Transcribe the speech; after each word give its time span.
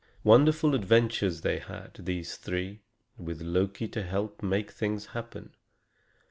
Wonderful 0.23 0.73
adventures 0.73 1.41
they 1.41 1.59
had, 1.59 1.91
these 1.99 2.35
three, 2.35 2.81
with 3.19 3.39
Loki 3.43 3.87
to 3.89 4.01
help 4.01 4.41
make 4.41 4.71
things 4.71 5.05
happen. 5.13 5.53